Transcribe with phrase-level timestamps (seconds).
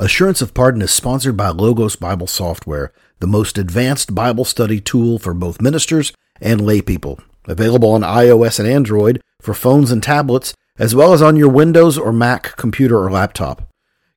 [0.00, 5.18] Assurance of Pardon is sponsored by Logos Bible Software, the most advanced Bible study tool
[5.18, 7.20] for both ministers and laypeople.
[7.46, 11.98] Available on iOS and Android for phones and tablets, as well as on your Windows
[11.98, 13.68] or Mac computer or laptop.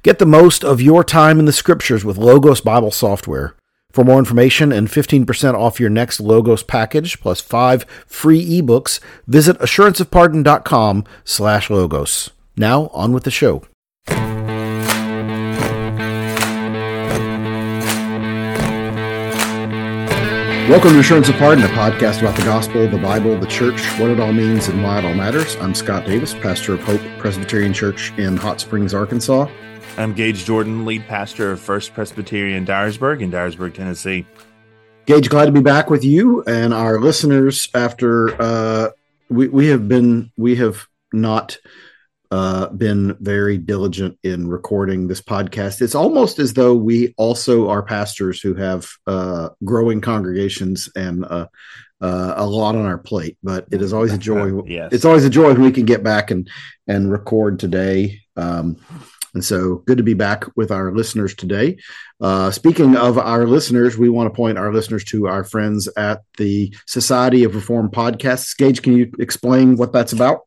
[0.03, 3.55] Get the most of your time in the scriptures with Logos Bible Software.
[3.91, 9.57] For more information and 15% off your next Logos package plus 5 free ebooks, visit
[9.57, 12.29] assuranceofpardon.com slash logos.
[12.55, 13.63] Now, on with the show.
[20.71, 24.09] Welcome to Assurance of Pardon, a podcast about the gospel, the Bible, the church, what
[24.09, 25.57] it all means, and why it all matters.
[25.57, 29.49] I'm Scott Davis, pastor of Hope Presbyterian Church in Hot Springs, Arkansas.
[29.97, 34.25] I'm Gage Jordan, lead pastor of First Presbyterian Dyersburg in Dyersburg, Tennessee.
[35.07, 38.91] Gage, glad to be back with you and our listeners after uh,
[39.27, 41.57] we, we have been, we have not
[42.31, 45.81] uh, been very diligent in recording this podcast.
[45.81, 51.47] It's almost as though we also are pastors who have uh, growing congregations and uh,
[51.99, 53.37] uh a lot on our plate.
[53.43, 54.63] But it is always a joy.
[54.65, 54.93] yes.
[54.93, 56.49] It's always a joy when we can get back and
[56.87, 58.21] and record today.
[58.37, 58.77] Um,
[59.33, 61.77] and so good to be back with our listeners today.
[62.19, 66.21] Uh, speaking of our listeners, we want to point our listeners to our friends at
[66.37, 68.57] the Society of Reformed Podcasts.
[68.57, 70.41] Gage, can you explain what that's about?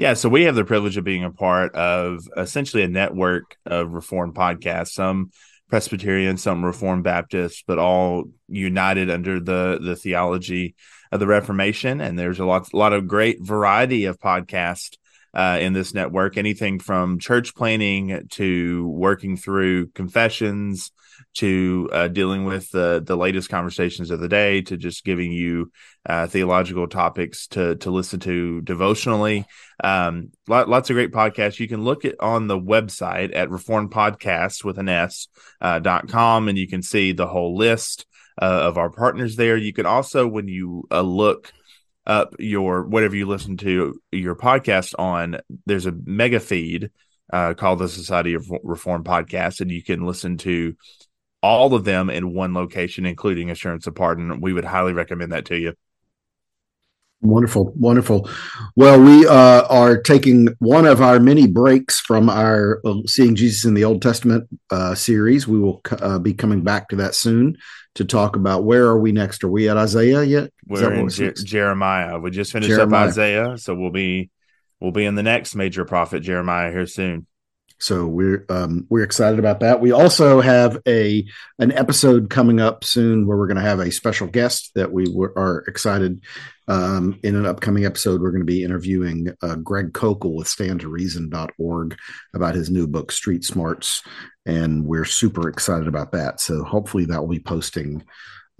[0.00, 3.92] Yeah, so we have the privilege of being a part of essentially a network of
[3.92, 4.92] Reformed podcasts.
[4.92, 5.30] Some
[5.68, 10.74] Presbyterian, some Reformed Baptists, but all united under the the theology
[11.12, 12.00] of the Reformation.
[12.00, 14.96] And there's a lot, a lot of great variety of podcasts
[15.34, 16.38] uh, in this network.
[16.38, 20.92] Anything from church planning to working through confessions
[21.34, 25.70] to uh, dealing with the the latest conversations of the day to just giving you
[26.06, 29.44] uh, theological topics to to listen to devotionally.
[29.82, 31.58] Um, lot, lots of great podcasts.
[31.58, 35.28] You can look at on the website at Reformed Podcasts with an S
[35.60, 38.06] uh, dot com, and you can see the whole list
[38.40, 39.56] uh, of our partners there.
[39.56, 41.52] You can also, when you uh, look
[42.06, 46.90] up your whatever you listen to your podcast on, there's a mega feed
[47.32, 50.74] uh, called the Society of Reform Podcast, and you can listen to
[51.42, 54.40] all of them in one location, including Assurance of Pardon.
[54.40, 55.74] We would highly recommend that to you.
[57.22, 58.30] Wonderful, wonderful.
[58.76, 63.66] Well, we uh, are taking one of our many breaks from our uh, Seeing Jesus
[63.66, 65.46] in the Old Testament uh, series.
[65.46, 67.58] We will uh, be coming back to that soon
[67.96, 69.44] to talk about where are we next?
[69.44, 70.50] Are we at Isaiah yet?
[70.66, 72.18] We're in Je- Jeremiah.
[72.18, 73.02] We just finished Jeremiah.
[73.02, 74.30] up Isaiah, so we'll be
[74.80, 77.26] we'll be in the next major prophet Jeremiah here soon.
[77.80, 79.80] So we're um, we're excited about that.
[79.80, 81.26] We also have a
[81.58, 85.06] an episode coming up soon where we're going to have a special guest that we
[85.10, 86.22] were, are excited.
[86.68, 91.98] Um, in an upcoming episode, we're going to be interviewing uh, Greg Koukl with standtoreason.org
[92.32, 94.02] about his new book Street Smarts,
[94.46, 96.38] and we're super excited about that.
[96.38, 98.04] So hopefully that will be posting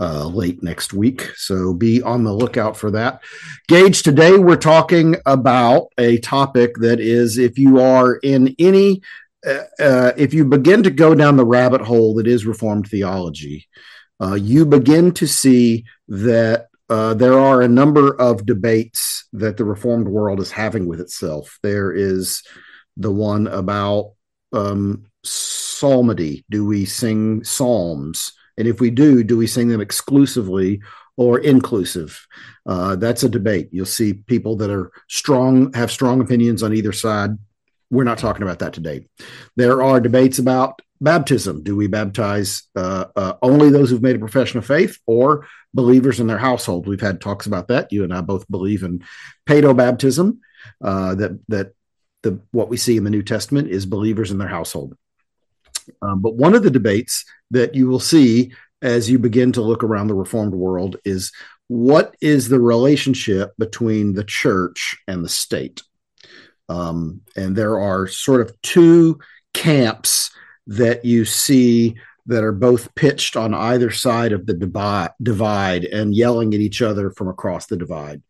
[0.00, 1.30] uh, late next week.
[1.36, 3.22] So be on the lookout for that.
[3.68, 9.02] Gage, today we're talking about a topic that is if you are in any,
[9.46, 13.68] uh, uh, if you begin to go down the rabbit hole that is Reformed theology,
[14.22, 16.66] uh, you begin to see that.
[16.88, 21.56] Uh, there are a number of debates that the Reformed world is having with itself.
[21.62, 22.42] There is
[22.96, 24.14] the one about
[24.52, 26.44] um, psalmody.
[26.50, 28.32] Do we sing psalms?
[28.60, 30.82] And if we do, do we sing them exclusively
[31.16, 32.26] or inclusive?
[32.66, 33.70] Uh, that's a debate.
[33.72, 37.38] You'll see people that are strong, have strong opinions on either side.
[37.90, 39.06] We're not talking about that today.
[39.56, 41.62] There are debates about baptism.
[41.62, 46.20] Do we baptize uh, uh, only those who've made a profession of faith or believers
[46.20, 46.86] in their household?
[46.86, 47.90] We've had talks about that.
[47.90, 49.02] You and I both believe in
[49.48, 50.42] paedo baptism.
[50.84, 51.72] Uh, that that
[52.22, 54.98] the what we see in the New Testament is believers in their household.
[56.02, 58.52] Um, but one of the debates that you will see
[58.82, 61.32] as you begin to look around the Reformed world is
[61.68, 65.82] what is the relationship between the church and the state?
[66.68, 69.18] Um, and there are sort of two
[69.54, 70.30] camps
[70.66, 71.96] that you see
[72.26, 76.80] that are both pitched on either side of the divide, divide and yelling at each
[76.80, 78.22] other from across the divide.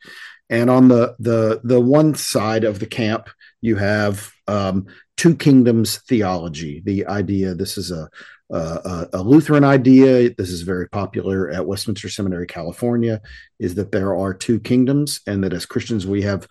[0.48, 3.28] And on the the the one side of the camp,
[3.60, 4.86] you have um,
[5.16, 6.82] two kingdoms theology.
[6.84, 8.08] The idea this is a,
[8.56, 10.34] a, a Lutheran idea.
[10.34, 13.20] This is very popular at Westminster Seminary, California.
[13.58, 16.46] Is that there are two kingdoms, and that as Christians we have.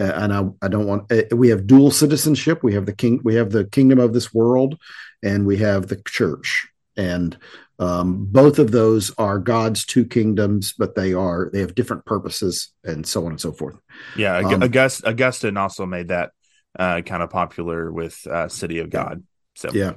[0.00, 2.62] Uh, and I, I don't want uh, we have dual citizenship.
[2.62, 3.20] We have the king.
[3.22, 4.78] We have the kingdom of this world,
[5.22, 6.66] and we have the church.
[6.96, 7.36] And
[7.78, 12.72] um, both of those are God's two kingdoms, but they are they have different purposes
[12.84, 13.76] and so on and so forth.
[14.16, 16.30] Yeah, um, August, Augustine also made that
[16.78, 19.22] uh, kind of popular with uh, City of God.
[19.56, 19.94] So yeah,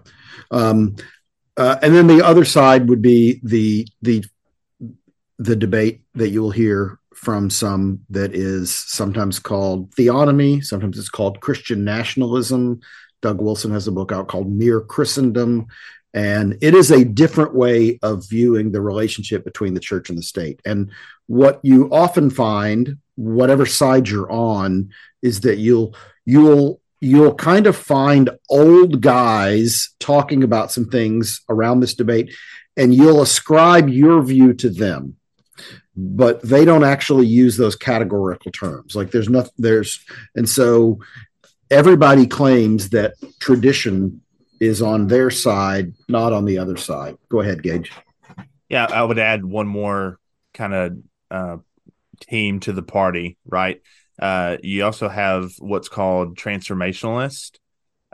[0.52, 0.96] um,
[1.58, 4.26] uh, and then the other side would be the the
[5.38, 11.10] the debate that you will hear from some that is sometimes called theonomy, sometimes it's
[11.10, 12.82] called Christian nationalism.
[13.22, 15.68] Doug Wilson has a book out called Mere Christendom.
[16.14, 20.24] And it is a different way of viewing the relationship between the church and the
[20.24, 20.62] state.
[20.64, 20.92] And
[21.28, 24.92] what you often find, whatever side you're on,
[25.22, 25.94] is that you'll
[26.24, 32.34] you'll you'll kind of find old guys talking about some things around this debate,
[32.78, 35.18] and you'll ascribe your view to them
[35.98, 40.04] but they don't actually use those categorical terms like there's nothing there's
[40.36, 41.00] and so
[41.72, 44.22] everybody claims that tradition
[44.60, 47.18] is on their side, not on the other side.
[47.30, 47.92] Go ahead, Gage.
[48.70, 50.20] Yeah, I would add one more
[50.54, 50.98] kind of
[51.30, 51.58] uh,
[52.22, 53.82] team to the party, right?
[54.20, 57.58] Uh, you also have what's called transformationalist.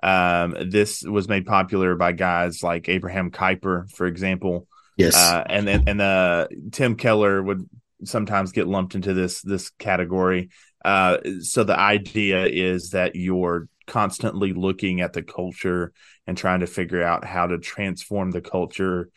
[0.02, 4.68] Um, this was made popular by guys like Abraham Kuyper, for example.
[4.98, 7.70] Yes, uh, and and and uh, Tim Keller would
[8.04, 10.50] sometimes get lumped into this this category.
[10.84, 15.92] Uh, so the idea is that you're constantly looking at the culture
[16.26, 19.10] and trying to figure out how to transform the culture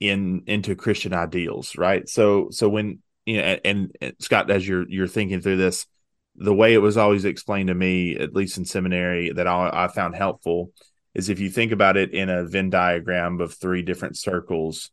[0.00, 2.08] in into Christian ideals, right?
[2.08, 5.86] So so when you know and, and Scott as you're you're thinking through this
[6.36, 9.88] the way it was always explained to me at least in seminary that I, I
[9.88, 10.72] found helpful
[11.14, 14.90] is if you think about it in a Venn diagram of three different circles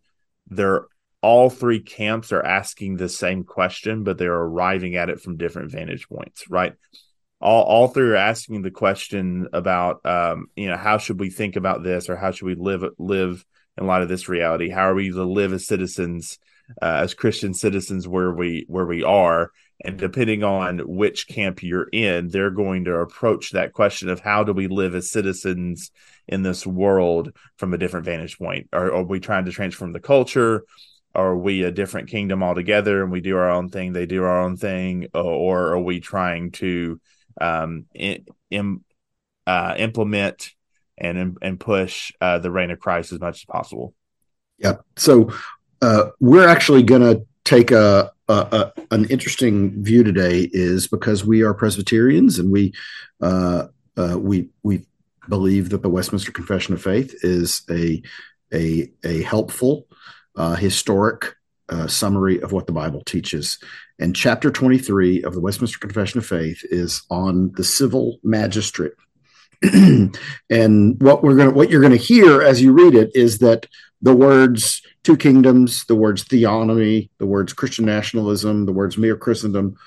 [0.48, 0.86] they're
[1.22, 5.72] all three camps are asking the same question, but they're arriving at it from different
[5.72, 6.74] vantage points, right?
[7.40, 11.56] All, all three are asking the question about, um, you know, how should we think
[11.56, 13.46] about this, or how should we live live
[13.78, 14.70] in light of this reality?
[14.70, 16.40] How are we to live as citizens,
[16.82, 19.52] uh, as Christian citizens, where we where we are?
[19.84, 24.44] And depending on which camp you're in, they're going to approach that question of how
[24.44, 25.92] do we live as citizens
[26.28, 28.70] in this world from a different vantage point?
[28.72, 30.66] Are, are we trying to transform the culture?
[31.14, 34.42] are we a different kingdom altogether and we do our own thing they do our
[34.42, 37.00] own thing or are we trying to
[37.40, 38.84] um, in, in,
[39.48, 40.52] uh, implement
[40.98, 43.94] and and push uh, the reign of christ as much as possible
[44.58, 45.32] yeah so
[45.82, 51.26] uh, we're actually going to take a, a, a, an interesting view today is because
[51.26, 52.74] we are presbyterians and we
[53.22, 53.68] uh,
[53.98, 54.86] uh, we we
[55.30, 58.02] believe that the westminster confession of faith is a
[58.54, 59.88] a, a helpful
[60.36, 61.36] uh, historic
[61.70, 63.58] uh, summary of what the Bible teaches.
[64.00, 68.94] And chapter 23 of the Westminster Confession of Faith is on the civil magistrate.
[70.50, 73.40] and what we're going to what you're going to hear as you read it is
[73.40, 73.68] that
[74.02, 79.78] the words two kingdoms, the words theonomy, the words Christian nationalism, the words mere Christendom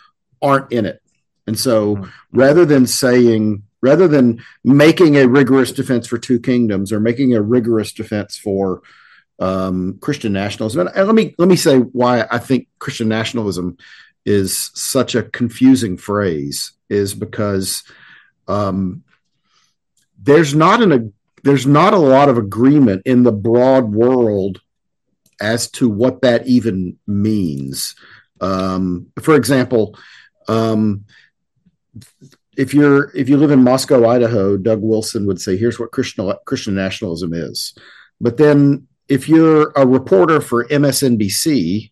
[0.40, 1.02] aren't in it.
[1.46, 2.10] And so mm-hmm.
[2.32, 7.42] rather than saying rather than making a rigorous defense for two kingdoms or making a
[7.42, 8.80] rigorous defense for
[9.38, 10.86] um, Christian nationalism.
[10.86, 13.76] And let me let me say why I think Christian nationalism
[14.24, 17.82] is such a confusing phrase is because
[18.48, 19.03] um,
[20.24, 21.00] there's not an a,
[21.42, 24.60] there's not a lot of agreement in the broad world
[25.40, 27.94] as to what that even means.
[28.40, 29.96] Um, for example,
[30.48, 31.04] um,
[32.56, 36.32] if you're if you live in Moscow, Idaho, Doug Wilson would say, "Here's what Christian
[36.46, 37.74] Christian nationalism is."
[38.20, 41.90] But then if you're a reporter for MSNBC,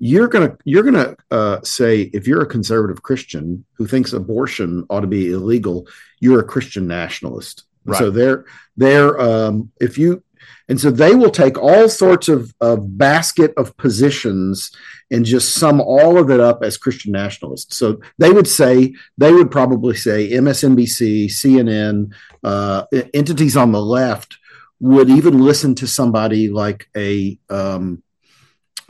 [0.00, 5.00] you're gonna you're gonna uh, say if you're a conservative Christian who thinks abortion ought
[5.00, 5.86] to be illegal,
[6.18, 7.64] you're a Christian nationalist.
[7.84, 7.98] Right.
[7.98, 10.24] So they're they're um, if you
[10.70, 14.70] and so they will take all sorts of, of basket of positions
[15.10, 17.76] and just sum all of it up as Christian nationalists.
[17.76, 24.38] So they would say they would probably say MSNBC, CNN, uh, entities on the left
[24.78, 28.02] would even listen to somebody like a um,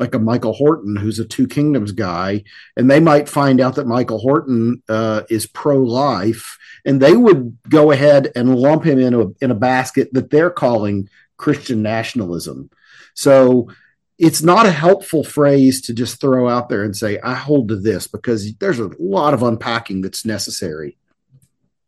[0.00, 2.42] like a Michael Horton, who's a Two Kingdoms guy,
[2.76, 7.92] and they might find out that Michael Horton uh, is pro-life, and they would go
[7.92, 12.70] ahead and lump him in a in a basket that they're calling Christian nationalism.
[13.14, 13.70] So
[14.18, 17.76] it's not a helpful phrase to just throw out there and say I hold to
[17.76, 20.96] this because there's a lot of unpacking that's necessary.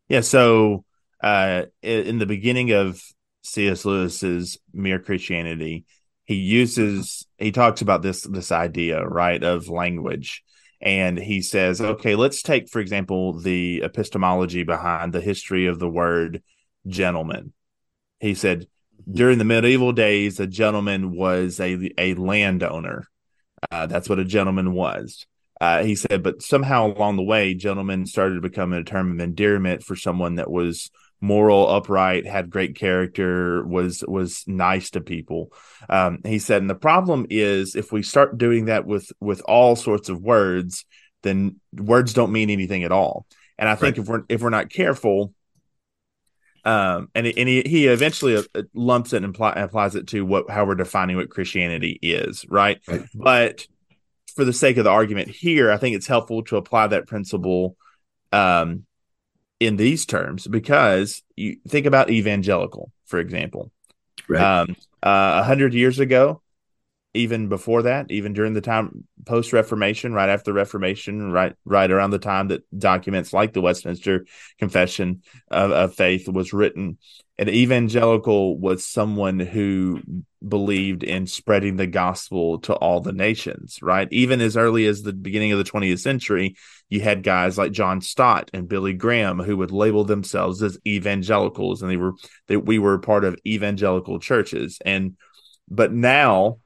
[0.07, 0.21] Yeah.
[0.21, 0.85] So
[1.21, 3.01] uh, in the beginning of
[3.43, 3.85] C.S.
[3.85, 5.85] Lewis's Mere Christianity,
[6.25, 10.43] he uses he talks about this this idea right of language,
[10.81, 15.89] and he says, okay, let's take for example the epistemology behind the history of the
[15.89, 16.41] word
[16.87, 17.53] gentleman.
[18.19, 18.67] He said
[19.11, 23.07] during the medieval days, a gentleman was a a landowner.
[23.71, 25.25] Uh, that's what a gentleman was.
[25.61, 29.19] Uh, he said, but somehow along the way, gentleman started to become a term of
[29.19, 30.91] endearment for someone that was
[31.23, 35.53] moral, upright, had great character, was was nice to people.
[35.89, 39.77] Um, he said, and the problem is if we start doing that with with all
[39.77, 40.85] sorts of words,
[41.21, 43.25] then words don't mean anything at all.
[43.57, 44.03] And I think right.
[44.03, 45.33] if we're if we're not careful,
[46.65, 50.65] um, and and he, he eventually uh, lumps it and applies it to what how
[50.65, 52.81] we're defining what Christianity is, right?
[52.85, 53.05] right?
[53.15, 53.65] But
[54.35, 57.77] for the sake of the argument here, I think it's helpful to apply that principle
[58.33, 58.85] um,
[59.65, 63.71] in these terms because you think about evangelical, for example.
[64.27, 64.41] Right.
[64.41, 66.41] Um, uh, a hundred years ago,
[67.13, 71.91] even before that, even during the time post Reformation, right after the Reformation, right right
[71.91, 74.25] around the time that documents like the Westminster
[74.57, 76.97] Confession of, of Faith was written,
[77.37, 80.01] an evangelical was someone who
[80.45, 84.07] believed in spreading the gospel to all the nations, right?
[84.11, 86.55] Even as early as the beginning of the 20th century,
[86.89, 91.81] you had guys like John Stott and Billy Graham who would label themselves as evangelicals,
[91.81, 92.13] and they were
[92.47, 94.79] that we were part of evangelical churches.
[94.83, 95.15] And
[95.69, 96.59] but now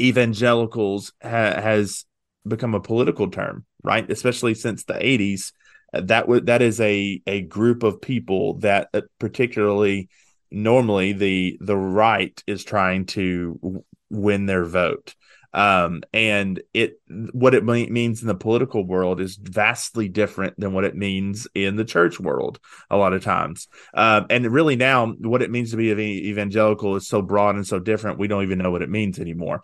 [0.00, 2.04] evangelicals ha- has
[2.46, 4.10] become a political term, right?
[4.10, 5.52] Especially since the 80s.
[5.92, 10.08] That would that is a a group of people that uh, particularly
[10.50, 15.14] normally the the right is trying to win their vote
[15.52, 17.00] um, and it
[17.32, 21.76] what it means in the political world is vastly different than what it means in
[21.76, 22.58] the church world
[22.90, 23.68] a lot of times.
[23.94, 27.78] Um, and really now what it means to be evangelical is so broad and so
[27.78, 29.62] different we don't even know what it means anymore.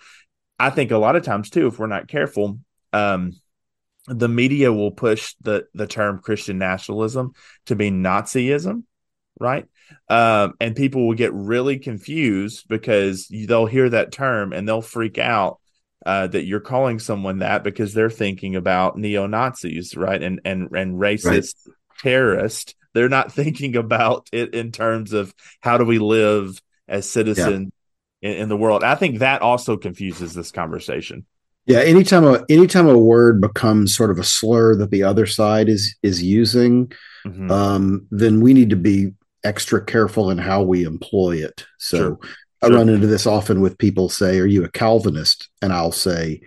[0.58, 2.60] I think a lot of times too if we're not careful
[2.92, 3.32] um,
[4.06, 7.32] the media will push the the term christian nationalism
[7.66, 8.84] to be nazism
[9.40, 9.66] right?
[10.08, 15.18] Um, and people will get really confused because they'll hear that term and they'll freak
[15.18, 15.60] out
[16.08, 20.22] uh, that you're calling someone that because they're thinking about neo Nazis, right?
[20.22, 21.76] And and and racist right.
[21.98, 22.74] terrorist.
[22.94, 27.70] They're not thinking about it in terms of how do we live as citizens
[28.22, 28.30] yeah.
[28.30, 28.84] in, in the world.
[28.84, 31.26] I think that also confuses this conversation.
[31.66, 35.68] Yeah, anytime a anytime a word becomes sort of a slur that the other side
[35.68, 36.90] is is using,
[37.26, 37.50] mm-hmm.
[37.50, 39.12] um, then we need to be
[39.44, 41.66] extra careful in how we employ it.
[41.76, 42.18] So sure.
[42.62, 45.48] I run into this often with people say, Are you a Calvinist?
[45.62, 46.40] And I'll say,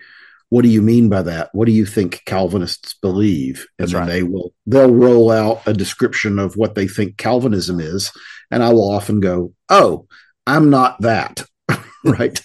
[0.50, 1.50] What do you mean by that?
[1.52, 3.66] What do you think Calvinists believe?
[3.78, 4.08] And That's then right.
[4.08, 8.12] they will they'll roll out a description of what they think Calvinism is.
[8.50, 10.06] And I will often go, Oh,
[10.46, 11.44] I'm not that.
[12.04, 12.40] right.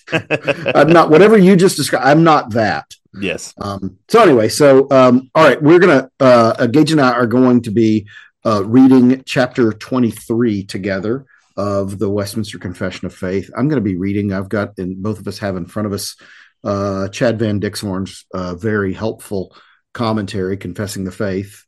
[0.76, 2.86] I'm not whatever you just described, I'm not that.
[3.20, 3.54] Yes.
[3.60, 7.62] Um, so anyway, so um, all right, we're gonna uh Gage and I are going
[7.64, 8.08] to be
[8.46, 11.26] uh, reading chapter 23 together
[11.58, 13.50] of the Westminster Confession of Faith.
[13.58, 14.32] I'm going to be reading.
[14.32, 16.16] I've got, and both of us have in front of us,
[16.64, 19.56] uh, Chad Van Dixhoorn's uh, very helpful
[19.94, 21.66] commentary, Confessing the Faith,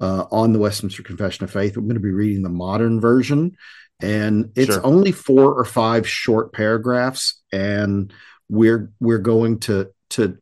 [0.00, 1.76] uh, on the Westminster Confession of Faith.
[1.76, 3.56] I'm going to be reading the modern version,
[4.00, 4.86] and it's sure.
[4.86, 8.12] only four or five short paragraphs, and
[8.48, 10.38] we're we're going to to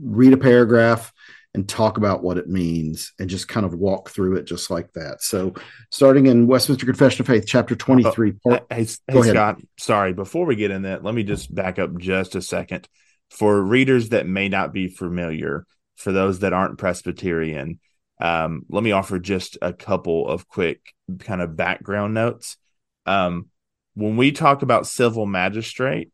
[0.00, 1.12] read a paragraph
[1.56, 4.92] and talk about what it means and just kind of walk through it just like
[4.92, 5.22] that.
[5.22, 5.54] So,
[5.90, 8.32] starting in Westminster Confession of Faith, chapter 23.
[8.32, 11.96] Part, hey, hey Scott, sorry, before we get in that, let me just back up
[11.96, 12.86] just a second.
[13.30, 17.80] For readers that may not be familiar, for those that aren't Presbyterian,
[18.20, 22.58] um, let me offer just a couple of quick kind of background notes.
[23.06, 23.46] Um,
[23.94, 26.10] when we talk about civil magistrate,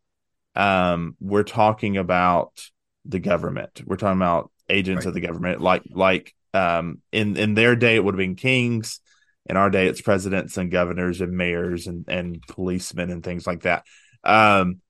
[0.55, 2.65] um, we're talking about
[3.05, 3.83] the government.
[3.85, 5.09] We're talking about agents right.
[5.09, 5.61] of the government.
[5.61, 9.01] Like like um, in in their day, it would have been kings.
[9.47, 13.63] In our day, it's presidents and governors and mayors and and policemen and things like
[13.63, 13.85] that.
[14.25, 14.81] Um,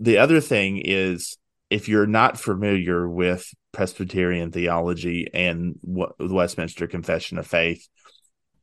[0.00, 1.36] the other thing is
[1.70, 7.88] if you're not familiar with Presbyterian theology and what, the Westminster Confession of Faith,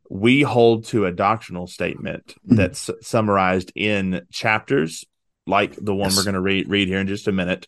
[0.10, 2.56] we hold to a doctrinal statement mm-hmm.
[2.56, 5.06] that's summarized in chapters
[5.48, 6.18] like the one yes.
[6.18, 7.68] we're going to read, read here in just a minute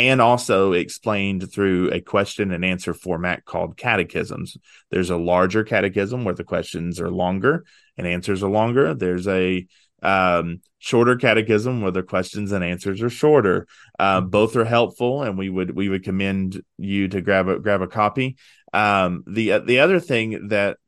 [0.00, 4.56] and also explained through a question and answer format called catechisms.
[4.90, 7.64] There's a larger catechism where the questions are longer
[7.96, 8.94] and answers are longer.
[8.94, 9.66] There's a
[10.02, 13.66] um, shorter catechism where the questions and answers are shorter.
[13.98, 17.82] Uh, both are helpful, and we would we would commend you to grab a grab
[17.82, 18.36] a copy.
[18.72, 20.78] Um, the the other thing that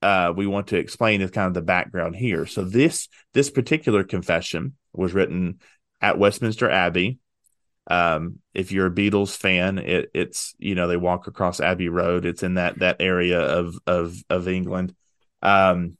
[0.00, 2.46] uh, we want to explain is kind of the background here.
[2.46, 5.60] So this this particular confession was written
[6.00, 7.18] at Westminster Abbey
[7.88, 12.24] um, if you're a Beatles fan, it, it's you know they walk across Abbey Road.
[12.24, 14.94] It's in that that area of of of England,
[15.42, 15.96] um,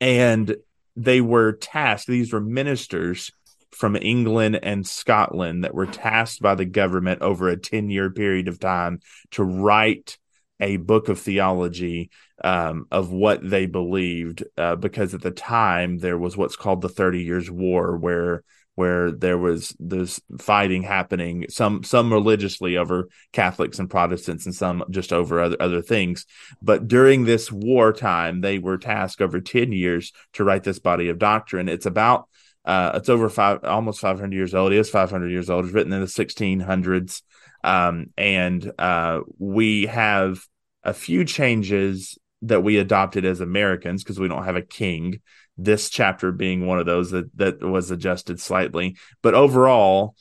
[0.00, 0.56] and
[0.96, 2.06] they were tasked.
[2.06, 3.32] These were ministers
[3.72, 8.46] from England and Scotland that were tasked by the government over a ten year period
[8.46, 9.00] of time
[9.32, 10.18] to write
[10.60, 12.10] a book of theology
[12.44, 16.88] um, of what they believed, uh, because at the time there was what's called the
[16.88, 18.44] Thirty Years' War, where
[18.82, 24.82] where there was this fighting happening some some religiously over Catholics and Protestants and some
[24.90, 26.26] just over other other things.
[26.60, 31.20] But during this wartime they were tasked over 10 years to write this body of
[31.20, 31.68] doctrine.
[31.68, 32.28] It's about
[32.64, 34.72] uh, it's over five almost 500 years old.
[34.72, 35.64] It is 500 years old.
[35.64, 37.22] It's written in the 1600s
[37.62, 40.44] um, and uh, we have
[40.82, 45.20] a few changes that we adopted as Americans because we don't have a king
[45.56, 48.96] this chapter being one of those that, that was adjusted slightly.
[49.22, 50.14] But overall,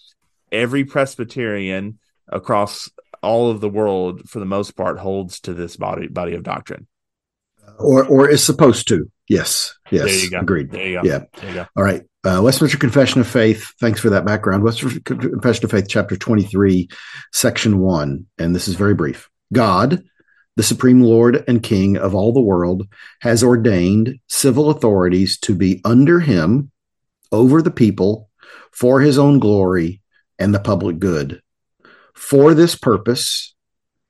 [0.52, 2.90] every Presbyterian across
[3.22, 6.88] all of the world, for the most part, holds to this body body of doctrine.
[7.80, 9.10] Or or is supposed to.
[9.30, 9.76] Yes.
[9.92, 10.06] Yes.
[10.06, 10.40] There you go.
[10.40, 10.72] Agreed.
[10.72, 11.08] There you go.
[11.08, 11.20] Yeah.
[11.40, 11.68] There you go.
[11.78, 12.02] All right.
[12.24, 13.74] Uh, Westminster Confession of Faith.
[13.80, 14.64] Thanks for that background.
[14.64, 16.88] Westminster Confession of Faith, chapter 23,
[17.32, 18.26] section 1.
[18.38, 19.30] And this is very brief.
[19.54, 20.04] God,
[20.62, 22.88] the Supreme Lord and King of all the world,
[23.22, 26.70] has ordained civil authorities to be under him,
[27.32, 28.30] over the people,
[28.72, 30.04] for his own glory
[30.38, 31.42] and the public good.
[32.14, 33.56] For this purpose,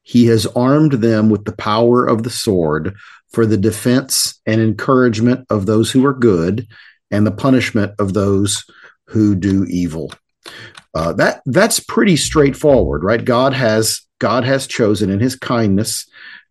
[0.01, 2.97] he has armed them with the power of the sword
[3.31, 6.67] for the defense and encouragement of those who are good
[7.11, 8.65] and the punishment of those
[9.05, 10.11] who do evil.
[10.93, 13.23] Uh, that that's pretty straightforward, right?
[13.23, 16.05] God has God has chosen in his kindness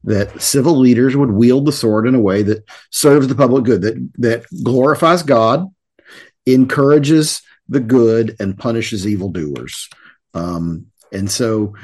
[0.04, 3.82] that civil leaders would wield the sword in a way that serves the public good,
[3.82, 5.66] that that glorifies God,
[6.46, 9.88] encourages the good, and punishes evildoers.
[10.34, 11.74] Um, and so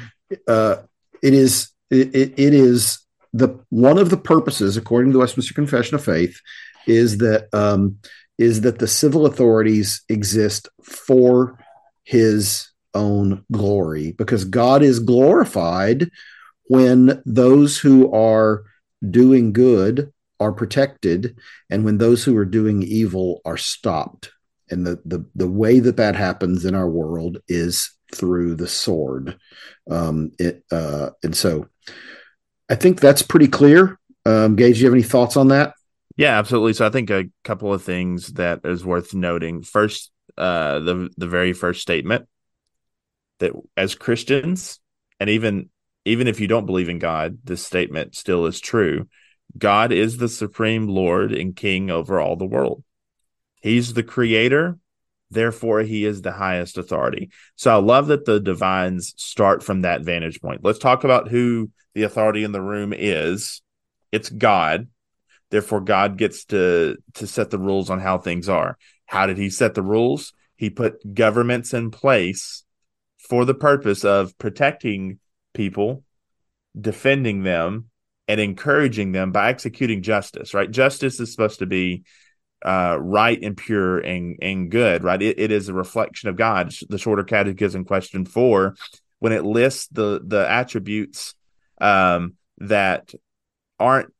[0.47, 0.77] uh,
[1.21, 2.99] it is it, it, is
[3.33, 6.39] the one of the purposes, according to the Westminster Confession of Faith,
[6.85, 7.97] is that um,
[8.37, 11.57] is that the civil authorities exist for
[12.03, 16.09] His own glory because God is glorified
[16.67, 18.63] when those who are
[19.07, 21.37] doing good are protected
[21.69, 24.31] and when those who are doing evil are stopped.
[24.69, 29.39] And the the, the way that that happens in our world is through the sword.
[29.89, 31.67] Um it uh and so
[32.69, 33.97] i think that's pretty clear.
[34.25, 35.73] Um gage do you have any thoughts on that?
[36.17, 36.73] Yeah absolutely.
[36.73, 39.63] So i think a couple of things that is worth noting.
[39.63, 42.27] First uh the the very first statement
[43.39, 44.79] that as Christians,
[45.19, 45.69] and even
[46.07, 49.07] even if you don't believe in God, this statement still is true.
[49.57, 52.83] God is the supreme Lord and King over all the world.
[53.61, 54.77] He's the creator,
[55.29, 57.31] therefore he is the highest authority.
[57.55, 60.63] So I love that the divines start from that vantage point.
[60.63, 63.61] Let's talk about who the authority in the room is.
[64.11, 64.87] It's God.
[65.49, 68.77] Therefore God gets to to set the rules on how things are.
[69.05, 70.33] How did he set the rules?
[70.55, 72.63] He put governments in place
[73.17, 75.19] for the purpose of protecting
[75.57, 76.03] people,
[76.79, 77.89] defending them,
[78.29, 80.71] and encouraging them by executing justice, right?
[80.71, 82.03] Justice is supposed to be
[82.65, 85.21] uh, right and pure and, and good, right?
[85.21, 86.73] It, it is a reflection of God.
[86.89, 88.75] The shorter catechism question four,
[89.19, 91.35] when it lists the, the attributes
[91.79, 93.13] um, that
[93.79, 94.13] aren't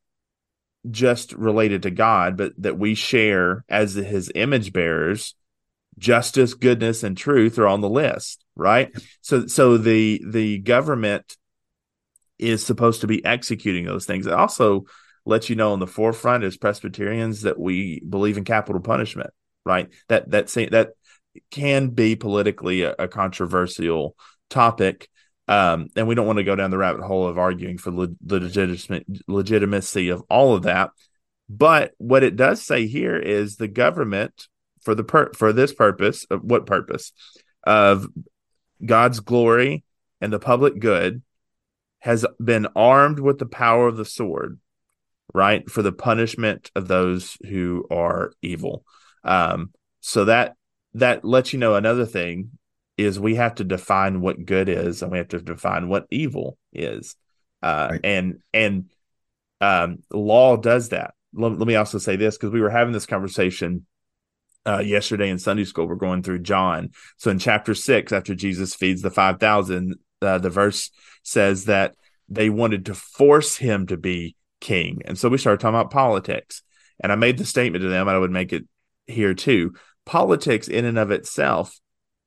[0.90, 5.34] just related to God, but that we share as his image bearers,
[5.98, 8.90] justice, goodness, and truth are on the list, right?
[9.20, 11.36] So, so the the government
[12.38, 14.26] is supposed to be executing those things.
[14.26, 14.84] It also
[15.24, 19.30] lets you know on the forefront as Presbyterians that we believe in capital punishment,
[19.64, 19.88] right?
[20.08, 20.90] That that that
[21.50, 24.16] can be politically a, a controversial
[24.48, 25.08] topic.
[25.46, 28.14] Um, and we don't want to go down the rabbit hole of arguing for the
[28.26, 30.90] legitimate legitimacy of all of that.
[31.48, 34.48] But what it does say here is the government
[34.88, 37.12] for the per- for this purpose of what purpose?
[37.62, 38.08] Of
[38.82, 39.84] God's glory
[40.22, 41.20] and the public good
[41.98, 44.58] has been armed with the power of the sword
[45.34, 48.86] right for the punishment of those who are evil.
[49.24, 50.54] Um so that
[50.94, 52.52] that lets you know another thing
[52.96, 56.56] is we have to define what good is and we have to define what evil
[56.72, 57.14] is.
[57.62, 58.00] Uh right.
[58.04, 58.86] and and
[59.60, 61.12] um law does that.
[61.34, 63.84] Let, let me also say this because we were having this conversation
[64.68, 65.86] uh, yesterday in Sunday school.
[65.86, 66.90] We're going through John.
[67.16, 70.90] So in chapter six, after Jesus feeds the 5,000, uh, the verse
[71.22, 71.94] says that
[72.28, 75.00] they wanted to force him to be king.
[75.06, 76.62] And so we started talking about politics.
[77.00, 78.64] And I made the statement to them, and I would make it
[79.06, 79.74] here too.
[80.04, 81.78] Politics, in and of itself,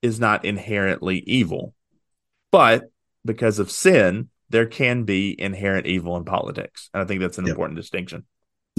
[0.02, 1.76] is not inherently evil.
[2.52, 2.90] But
[3.26, 6.90] because of sin, there can be inherent evil in politics.
[6.94, 7.52] And I think that's an yep.
[7.52, 8.26] important distinction.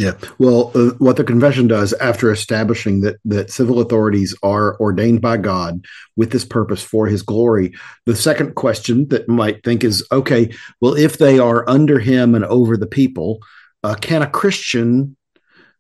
[0.03, 0.15] Yeah.
[0.39, 5.37] Well, uh, what the confession does after establishing that that civil authorities are ordained by
[5.37, 5.85] God
[6.17, 10.95] with this purpose for his glory, the second question that might think is okay, well
[10.95, 13.39] if they are under him and over the people,
[13.85, 15.17] uh, can a Christian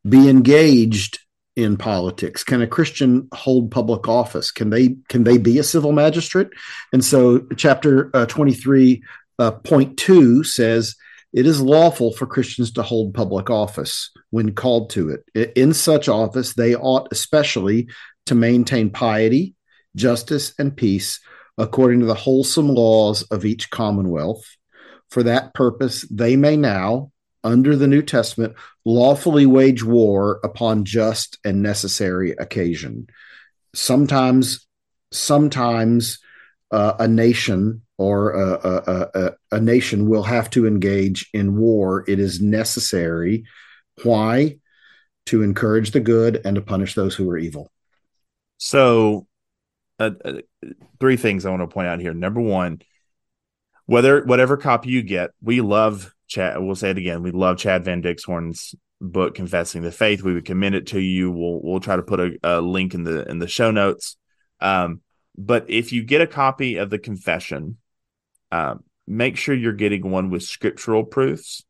[0.08, 1.18] be engaged
[1.56, 2.44] in politics?
[2.44, 4.52] Can a Christian hold public office?
[4.52, 6.48] Can they can they be a civil magistrate?
[6.92, 9.02] And so chapter uh, 23
[9.40, 10.94] uh, point 2 says
[11.33, 15.53] it is lawful for Christians to hold public office when called to it.
[15.57, 17.88] In such office, they ought especially
[18.27, 19.55] to maintain piety,
[19.97, 21.21] justice, and peace
[21.59, 24.45] according to the wholesome laws of each commonwealth.
[25.11, 27.12] For that purpose, they may now,
[27.45, 33.09] under the New Testament, lawfully wage war upon just and necessary occasion.
[33.75, 34.66] Sometimes,
[35.12, 36.18] sometimes
[36.71, 42.05] uh, a nation or a, a, a, a, nation will have to engage in war.
[42.09, 43.44] It is necessary.
[44.02, 44.59] Why?
[45.26, 47.70] To encourage the good and to punish those who are evil.
[48.57, 49.26] So,
[49.98, 50.33] uh, uh,
[51.00, 52.14] three things I want to point out here.
[52.14, 52.81] Number one,
[53.87, 56.59] whether whatever copy you get, we love Chad.
[56.59, 57.22] We'll say it again.
[57.22, 61.31] We love Chad Van Dixhoorn's book, "Confessing the Faith." We would commend it to you.
[61.31, 64.16] We'll we'll try to put a, a link in the in the show notes.
[64.61, 65.02] Um,
[65.37, 67.78] but if you get a copy of the confession,
[68.53, 68.77] uh,
[69.09, 71.65] make sure you're getting one with scriptural proofs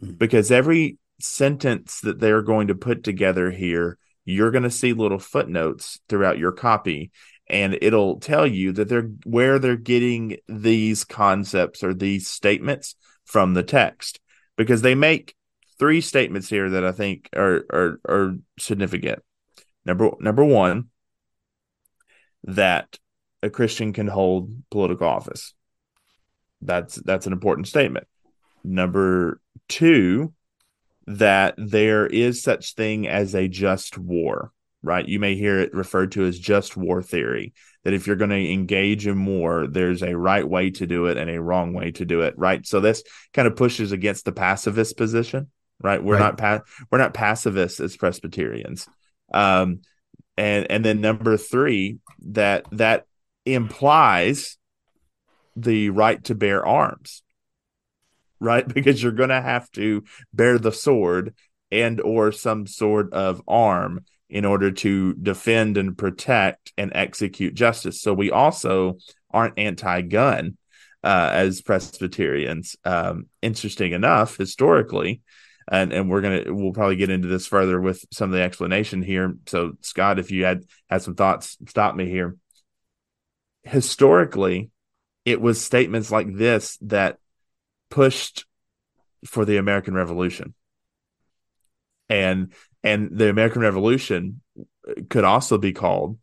[0.00, 0.14] mm-hmm.
[0.14, 5.18] because every sentence that they're going to put together here, you're going to see little
[5.18, 7.10] footnotes throughout your copy
[7.48, 13.54] and it'll tell you that they're where they're getting these concepts or these statements from
[13.54, 14.20] the text
[14.56, 15.34] because they make
[15.78, 19.22] three statements here that I think are are, are significant.
[19.84, 20.88] Number number one,
[22.44, 22.98] that
[23.42, 25.54] a Christian can hold political office.
[26.62, 28.06] That's that's an important statement.
[28.64, 30.32] Number two,
[31.06, 35.06] that there is such thing as a just war, right?
[35.06, 37.52] You may hear it referred to as just war theory.
[37.84, 41.16] That if you're going to engage in war, there's a right way to do it
[41.16, 42.66] and a wrong way to do it, right?
[42.66, 46.02] So this kind of pushes against the pacifist position, right?
[46.02, 46.20] We're right.
[46.20, 48.88] not pa- we're not pacifists as Presbyterians.
[49.32, 49.82] Um,
[50.36, 51.98] and and then number three,
[52.32, 53.06] that that
[53.44, 54.56] implies
[55.56, 57.22] the right to bear arms
[58.40, 58.66] right?
[58.74, 61.34] Because you're going to have to bear the sword
[61.70, 68.00] and or some sort of arm in order to defend and protect and execute justice.
[68.00, 68.98] So we also
[69.30, 70.56] aren't anti-gun
[71.04, 72.76] uh, as presbyterians.
[72.84, 75.22] Um, interesting enough historically
[75.68, 79.02] and and we're gonna we'll probably get into this further with some of the explanation
[79.02, 79.34] here.
[79.46, 82.36] So scott if you had had some thoughts stop me here.
[83.64, 84.70] Historically
[85.26, 87.18] it was statements like this that
[87.90, 88.46] pushed
[89.26, 90.54] for the American Revolution.
[92.08, 92.52] And
[92.84, 94.40] and the American Revolution
[95.10, 96.18] could also be called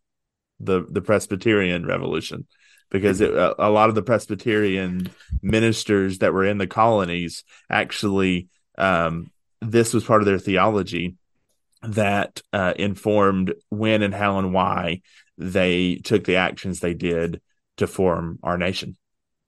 [0.59, 2.47] the the Presbyterian Revolution
[2.89, 5.09] because it, a, a, lot of the Presbyterian
[5.41, 11.15] ministers that were in the colonies actually um, this was part of their theology
[11.81, 15.01] that uh, informed when and how and why
[15.37, 17.41] they took the actions they did
[17.77, 18.97] to form our nation.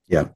[0.08, 0.28] Yeah.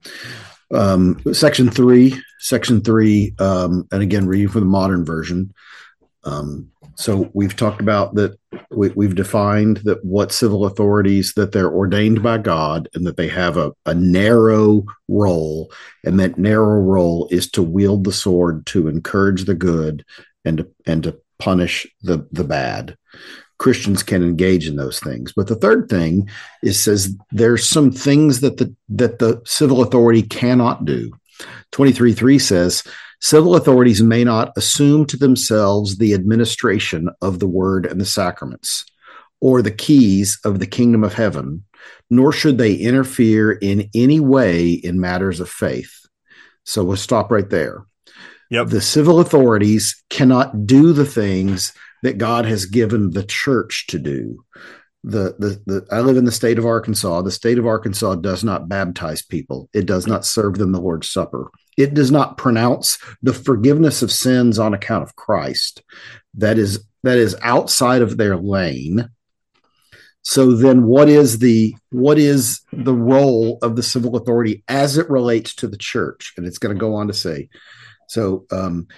[0.72, 5.53] Um, section three, section three, um, and again, reading from the modern version.
[6.24, 8.38] Um, so we've talked about that.
[8.70, 13.29] We, have defined that what civil authorities that they're ordained by God and that they
[13.29, 15.72] have a, a narrow role,
[16.05, 20.05] and that narrow role is to wield the sword to encourage the good
[20.44, 22.96] and to, and to punish the the bad.
[23.61, 25.35] Christians can engage in those things.
[25.37, 26.31] But the third thing
[26.62, 31.12] is says there's some things that the that the civil authority cannot do.
[31.73, 32.83] 23.3 says
[33.20, 38.87] civil authorities may not assume to themselves the administration of the word and the sacraments
[39.40, 41.62] or the keys of the kingdom of heaven,
[42.09, 46.07] nor should they interfere in any way in matters of faith.
[46.64, 47.85] So we'll stop right there.
[48.51, 48.68] Yep.
[48.68, 54.44] The civil authorities cannot do the things that God has given the church to do.
[55.02, 57.22] The, the the I live in the state of Arkansas.
[57.22, 59.70] The state of Arkansas does not baptize people.
[59.72, 61.50] It does not serve them the Lord's Supper.
[61.78, 65.82] It does not pronounce the forgiveness of sins on account of Christ.
[66.34, 69.08] That is that is outside of their lane.
[70.22, 75.08] So then what is the what is the role of the civil authority as it
[75.08, 76.34] relates to the church?
[76.36, 77.48] And it's going to go on to say,
[78.08, 78.88] so um,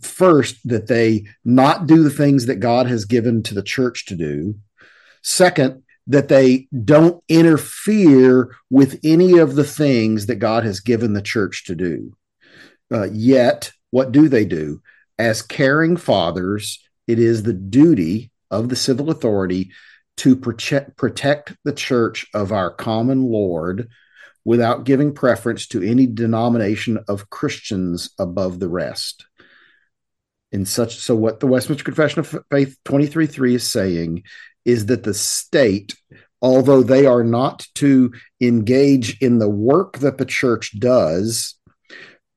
[0.00, 4.16] first that they not do the things that God has given to the church to
[4.16, 4.56] do.
[5.22, 11.22] Second, that they don't interfere with any of the things that God has given the
[11.22, 12.16] church to do.
[12.92, 14.80] Uh, yet, what do they do?
[15.18, 19.70] as caring fathers, it is the duty of the civil authority
[20.18, 23.88] to protect, protect the church of our common Lord
[24.44, 29.25] without giving preference to any denomination of Christians above the rest.
[30.52, 34.22] In such so what the Westminster Confession of Faith 23.3 is saying
[34.64, 35.94] is that the state,
[36.40, 41.54] although they are not to engage in the work that the church does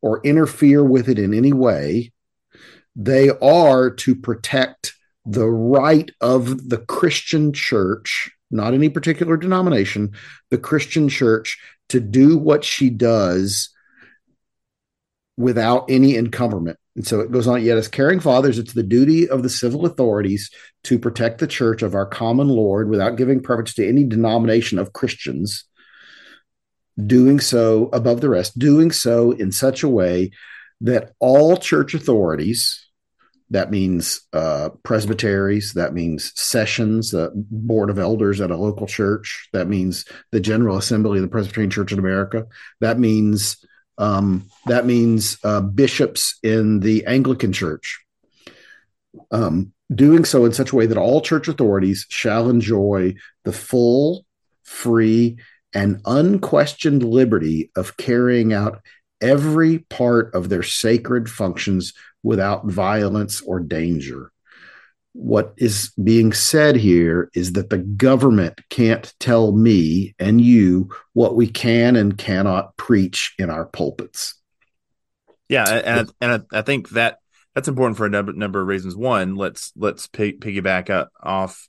[0.02, 2.12] or interfere with it in any way,
[2.96, 4.94] they are to protect
[5.26, 10.14] the right of the Christian church, not any particular denomination,
[10.50, 13.70] the Christian church to do what she does
[15.40, 16.78] without any encumberment.
[16.98, 19.86] And so it goes on, yet as caring fathers, it's the duty of the civil
[19.86, 20.52] authorities
[20.84, 24.92] to protect the church of our common Lord without giving preference to any denomination of
[24.92, 25.64] Christians,
[27.08, 30.32] doing so above the rest, doing so in such a way
[30.82, 32.86] that all church authorities,
[33.50, 35.72] that means uh, presbyteries.
[35.74, 39.48] That means sessions, the board of elders at a local church.
[39.54, 42.46] That means the General Assembly of the Presbyterian Church in America.
[42.82, 43.64] That means
[44.00, 48.04] um, that means uh, bishops in the Anglican Church.
[49.30, 54.26] Um, doing so in such a way that all church authorities shall enjoy the full,
[54.64, 55.38] free,
[55.74, 58.82] and unquestioned liberty of carrying out
[59.22, 64.32] every part of their sacred functions without violence or danger.
[65.14, 71.36] What is being said here is that the government can't tell me and you what
[71.36, 74.36] we can and cannot preach in our pulpits.
[75.48, 77.18] Yeah, and and I, think that
[77.56, 78.96] that's important for a number, number of reasons.
[78.96, 81.68] One, let's let's piggyback up off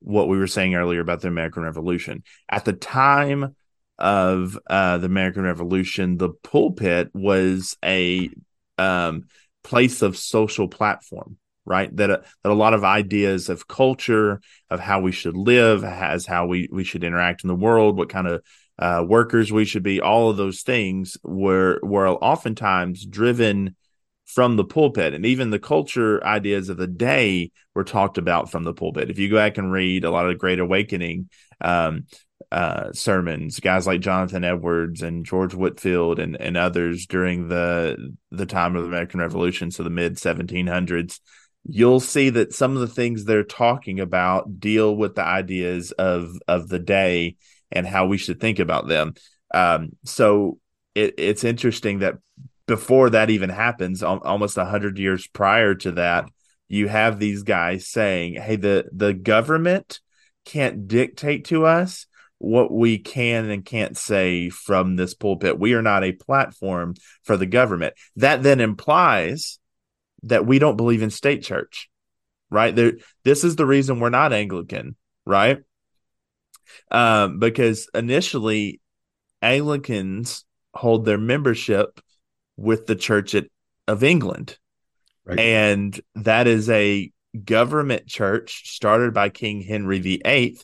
[0.00, 2.24] what we were saying earlier about the American Revolution.
[2.48, 3.54] At the time
[3.98, 8.30] of uh, the American Revolution, the pulpit was a
[8.78, 9.26] um,
[9.62, 11.94] place of social platform right?
[11.96, 16.26] That uh, that a lot of ideas of culture of how we should live as
[16.26, 18.42] how we we should interact in the world what kind of
[18.78, 23.76] uh, workers we should be all of those things were were oftentimes driven
[24.34, 25.12] from the pulpit.
[25.12, 29.10] And even the culture ideas of the day were talked about from the pulpit.
[29.10, 32.06] If you go back and read a lot of the great awakening um,
[32.52, 38.46] uh, sermons, guys like Jonathan Edwards and George Whitefield and, and others during the the
[38.46, 41.18] time of the American Revolution, so the mid 1700s,
[41.64, 46.36] you'll see that some of the things they're talking about deal with the ideas of
[46.48, 47.36] of the day
[47.70, 49.14] and how we should think about them.
[49.52, 50.58] Um, so
[50.94, 52.16] it, it's interesting that
[52.66, 56.28] before that even happens, almost a hundred years prior to that,
[56.68, 60.00] you have these guys saying, "Hey, the the government."
[60.50, 62.06] can't dictate to us
[62.38, 65.58] what we can and can't say from this pulpit.
[65.58, 67.94] We are not a platform for the government.
[68.16, 69.59] That then implies
[70.24, 71.88] that we don't believe in state church,
[72.50, 72.74] right?
[72.74, 75.58] There, this is the reason we're not Anglican, right?
[76.90, 78.80] Um, because initially,
[79.42, 82.00] Anglicans hold their membership
[82.56, 83.46] with the Church at,
[83.88, 84.58] of England,
[85.24, 85.38] right.
[85.38, 87.10] and that is a
[87.44, 90.58] government church started by King Henry VIII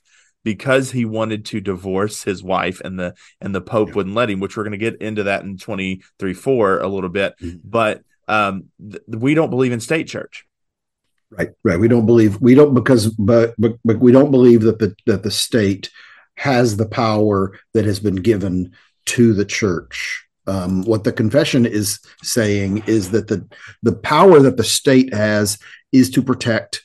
[0.46, 3.94] because he wanted to divorce his wife and the and the pope yeah.
[3.94, 7.10] wouldn't let him which we're going to get into that in 23 4 a little
[7.10, 7.58] bit mm-hmm.
[7.64, 10.44] but um th- we don't believe in state church
[11.30, 14.78] right right we don't believe we don't because but but, but we don't believe that
[14.78, 15.90] the that the state
[16.36, 18.72] has the power that has been given
[19.04, 23.46] to the church um, what the confession is saying is that the
[23.82, 25.58] the power that the state has
[25.92, 26.82] is to protect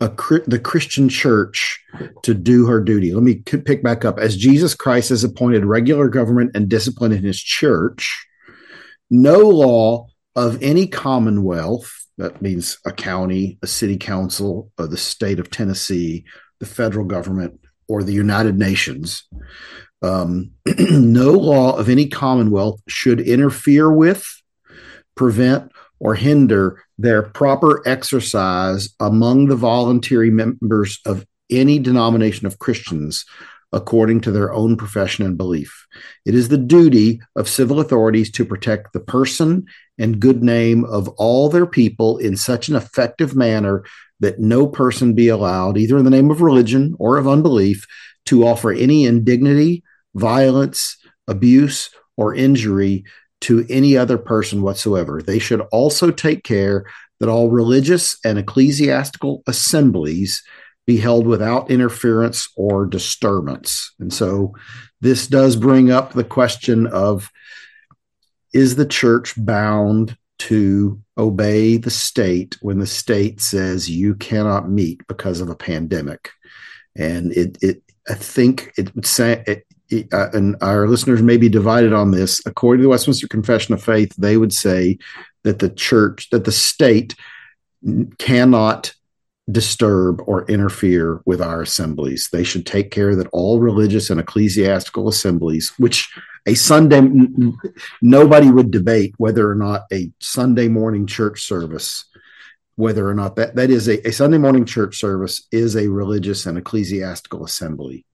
[0.00, 0.08] a,
[0.46, 1.80] the Christian church
[2.22, 3.12] to do her duty.
[3.14, 4.18] Let me pick back up.
[4.18, 8.26] As Jesus Christ has appointed regular government and discipline in his church,
[9.10, 15.38] no law of any commonwealth, that means a county, a city council, or the state
[15.38, 16.24] of Tennessee,
[16.60, 19.24] the federal government, or the United Nations,
[20.02, 24.24] um, no law of any commonwealth should interfere with,
[25.14, 33.24] prevent, or hinder their proper exercise among the voluntary members of any denomination of Christians
[33.72, 35.86] according to their own profession and belief.
[36.24, 39.66] It is the duty of civil authorities to protect the person
[39.98, 43.84] and good name of all their people in such an effective manner
[44.20, 47.86] that no person be allowed, either in the name of religion or of unbelief,
[48.26, 49.82] to offer any indignity,
[50.14, 50.96] violence,
[51.28, 53.04] abuse, or injury
[53.40, 55.20] to any other person whatsoever.
[55.20, 56.86] They should also take care
[57.20, 60.42] that all religious and ecclesiastical assemblies
[60.86, 63.92] be held without interference or disturbance.
[63.98, 64.54] And so
[65.00, 67.30] this does bring up the question of
[68.54, 75.06] is the church bound to obey the state when the state says you cannot meet
[75.06, 76.30] because of a pandemic.
[76.96, 81.36] And it, it I think it would say, it, it, uh, and our listeners may
[81.36, 82.40] be divided on this.
[82.46, 84.98] According to the Westminster Confession of Faith, they would say
[85.42, 87.14] that the church, that the state
[88.18, 88.94] cannot
[89.50, 92.28] disturb or interfere with our assemblies.
[92.32, 96.10] They should take care that all religious and ecclesiastical assemblies, which
[96.46, 97.02] a Sunday,
[98.00, 102.04] nobody would debate whether or not a Sunday morning church service,
[102.76, 106.46] whether or not that, that is a, a Sunday morning church service is a religious
[106.46, 108.04] and ecclesiastical assembly.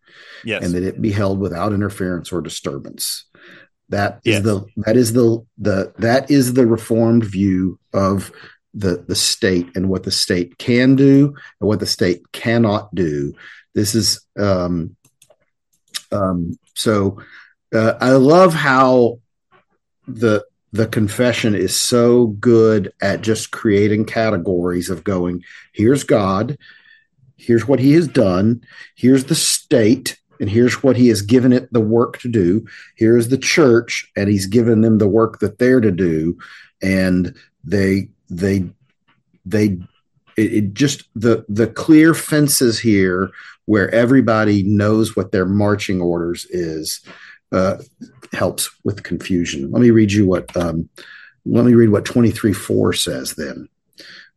[0.45, 0.64] Yes.
[0.64, 3.27] And that it be held without interference or disturbance.
[3.90, 4.43] That is yes.
[4.43, 8.33] the that is the the that is the reformed view of
[8.74, 13.35] the the state and what the state can do and what the state cannot do.
[13.74, 14.96] This is um,
[16.12, 17.18] um, so.
[17.72, 19.20] Uh, I love how
[20.09, 25.44] the the confession is so good at just creating categories of going.
[25.72, 26.59] Here's God.
[27.37, 28.62] Here's what He has done.
[28.96, 30.16] Here's the state.
[30.40, 32.66] And here's what he has given it the work to do.
[32.96, 36.38] Here's the church, and he's given them the work that they're to do.
[36.80, 38.69] And they they
[39.45, 39.79] they
[40.37, 43.31] it, it just the the clear fences here
[43.66, 47.03] where everybody knows what their marching orders is
[47.53, 47.77] uh,
[48.33, 49.71] helps with confusion.
[49.71, 50.88] Let me read you what um,
[51.45, 53.69] let me read what 23 4 says then.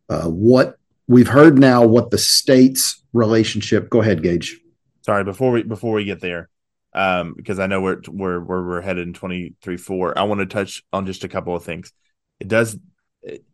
[0.08, 0.76] Uh, what
[1.06, 4.60] we've heard now what the state's relationship go ahead gage
[5.02, 6.48] sorry before we before we get there
[6.94, 10.46] um because i know we're we're we're, we're headed in 23 4 i want to
[10.46, 11.92] touch on just a couple of things
[12.40, 12.78] it does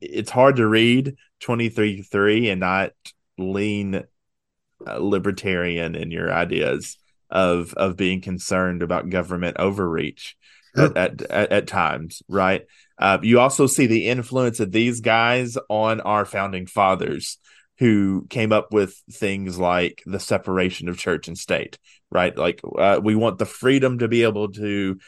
[0.00, 2.92] it's hard to read 23 3 and not
[3.38, 4.02] lean
[4.87, 6.98] uh, libertarian in your ideas
[7.30, 10.37] of of being concerned about government overreach
[10.76, 12.66] at, at, at, at, times right?
[12.98, 17.38] Uh, you also see the influence of these guys on our founding fathers
[17.78, 21.78] who came up with things like the separation of church and state
[22.11, 22.37] right?
[22.37, 24.98] Like uh, we want the freedom to be able to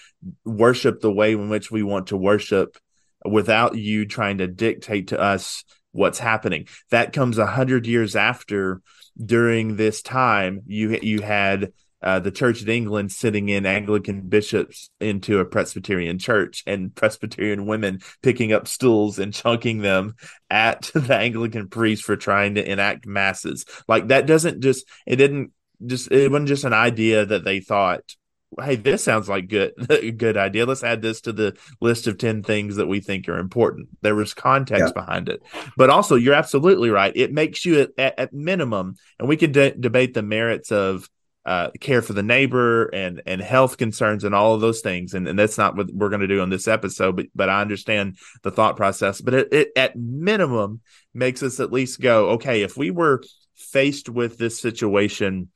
[0.44, 2.78] worship the way in which we want to worship
[3.24, 6.66] without you trying to dictate to us what's happening.
[6.90, 8.80] That comes a hundred years after.
[9.22, 14.90] During this time, you you had uh, the Church of England sitting in Anglican bishops
[15.00, 20.16] into a Presbyterian church, and Presbyterian women picking up stools and chunking them
[20.50, 23.64] at the Anglican priest for trying to enact masses.
[23.86, 25.52] Like that doesn't just it didn't
[25.84, 28.16] just it wasn't just an idea that they thought
[28.60, 29.72] hey, this sounds like good
[30.16, 30.66] good idea.
[30.66, 33.88] Let's add this to the list of 10 things that we think are important.
[34.02, 35.02] There was context yeah.
[35.02, 35.42] behind it.
[35.76, 37.12] But also, you're absolutely right.
[37.14, 41.08] It makes you at, at minimum, and we can de- debate the merits of
[41.44, 45.14] uh, care for the neighbor and and health concerns and all of those things.
[45.14, 47.60] And, and that's not what we're going to do on this episode, but but I
[47.60, 49.20] understand the thought process.
[49.20, 50.80] But it, it at minimum
[51.14, 53.22] makes us at least go, okay, if we were
[53.56, 55.48] faced with this situation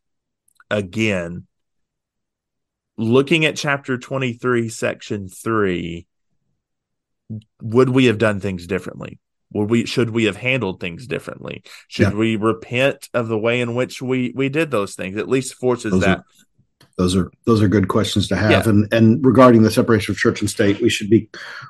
[0.70, 1.46] again,
[2.98, 6.06] looking at chapter 23 section 3
[7.60, 9.18] would we have done things differently?
[9.52, 11.62] Would we should we have handled things differently?
[11.88, 12.18] Should yeah.
[12.18, 15.16] we repent of the way in which we we did those things?
[15.16, 16.18] At least forces those that.
[16.18, 16.24] are,
[16.98, 18.50] those are those are good questions to have.
[18.50, 18.70] Yeah.
[18.70, 21.28] and and regarding the separation of church and state we should be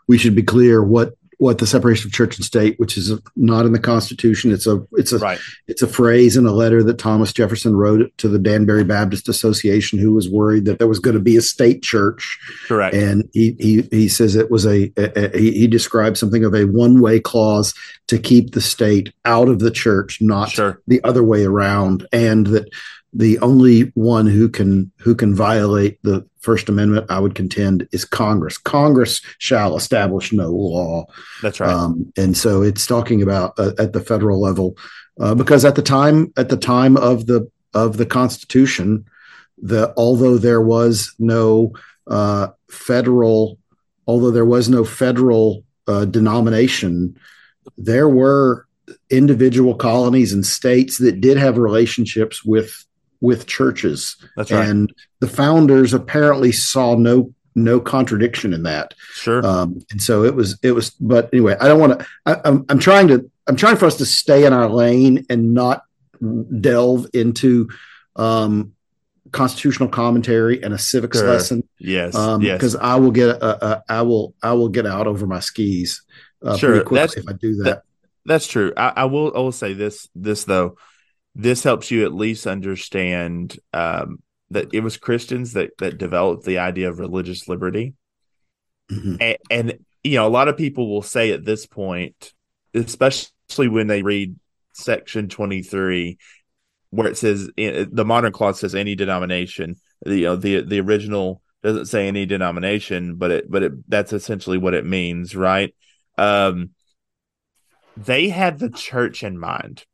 [0.09, 3.67] we should be clear what what the separation of church and state, which is not
[3.67, 4.53] in the Constitution.
[4.53, 5.39] It's a it's a right.
[5.67, 9.99] it's a phrase in a letter that Thomas Jefferson wrote to the Danbury Baptist Association,
[9.99, 12.39] who was worried that there was going to be a state church.
[12.67, 12.95] Correct.
[12.95, 16.65] And he he he says it was a, a, a he described something of a
[16.65, 17.75] one way clause
[18.07, 20.81] to keep the state out of the church, not sure.
[20.87, 22.71] the other way around, and that
[23.17, 28.05] the only one who can who can violate the First Amendment, I would contend, is
[28.05, 28.59] Congress.
[28.59, 31.07] Congress shall establish no law.
[31.43, 31.71] That's right.
[31.71, 34.77] Um, and so it's talking about uh, at the federal level,
[35.19, 39.07] uh, because at the time at the time of the of the Constitution,
[39.57, 41.73] the although there was no
[42.07, 43.59] uh, federal,
[44.07, 47.19] although there was no federal uh, denomination,
[47.79, 48.67] there were
[49.09, 52.85] individual colonies and states that did have relationships with
[53.21, 54.17] with churches.
[54.37, 54.69] That's right.
[54.69, 58.95] And the founders apparently saw no no contradiction in that.
[58.99, 59.45] Sure.
[59.45, 60.91] Um, and so it was it was.
[60.91, 62.07] But anyway, I don't want to.
[62.27, 65.83] I'm I'm trying to I'm trying for us to stay in our lane and not
[66.61, 67.69] delve into
[68.15, 68.73] um,
[69.33, 71.29] constitutional commentary and a civics sure.
[71.29, 71.69] lesson.
[71.79, 72.15] Yes.
[72.15, 72.59] Um, yes.
[72.59, 76.03] Because I will get a, a, I will I will get out over my skis.
[76.43, 76.85] Uh, sure.
[76.85, 77.65] That's, if I do that.
[77.65, 77.83] that
[78.27, 78.73] that's true.
[78.77, 79.33] I, I will.
[79.35, 80.09] I will say this.
[80.15, 80.77] This though
[81.39, 84.21] this helps you at least understand um,
[84.51, 87.95] that it was Christians that that developed the idea of religious liberty,
[88.91, 89.17] mm-hmm.
[89.21, 92.33] and, and, you know, a lot of people will say at this point,
[92.73, 94.35] especially when they read
[94.73, 96.17] section 23,
[96.91, 101.43] where it says the modern clause says any denomination, the, you know, the, the original
[101.63, 105.75] doesn't say any denomination, but it, but it, that's essentially what it means, right?
[106.17, 106.71] Um,
[107.97, 109.85] they had the church in mind.